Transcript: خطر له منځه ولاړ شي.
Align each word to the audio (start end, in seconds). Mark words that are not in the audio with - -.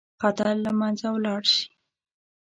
خطر 0.21 0.47
له 0.65 0.71
منځه 0.79 1.07
ولاړ 1.15 1.41
شي. 1.53 1.67